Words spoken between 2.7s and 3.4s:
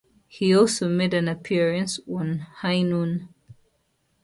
Noon".